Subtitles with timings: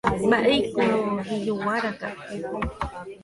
[0.27, 1.99] Mba'épiko rejoguára'e.